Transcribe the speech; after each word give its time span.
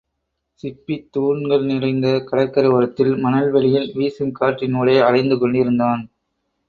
சிப்பித் 0.63 1.11
தூண்கள் 1.11 1.65
நிறைந்த 1.65 2.07
கடற்கரை 2.21 2.69
ஓரத்தில், 2.69 3.13
மணல் 3.17 3.51
வெளியில் 3.51 3.91
வீசும் 3.95 4.31
காற்றின் 4.31 4.73
ஊடே 4.73 4.97
அலைந்து 4.99 5.37
கொண்டிருந்தான். 5.37 6.03